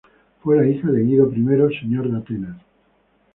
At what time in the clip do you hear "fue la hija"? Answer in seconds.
0.41-0.89